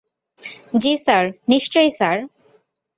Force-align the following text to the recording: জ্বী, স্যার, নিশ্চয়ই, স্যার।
জ্বী, 0.73 0.93
স্যার, 0.97 1.23
নিশ্চয়ই, 1.49 1.91
স্যার। 1.97 2.17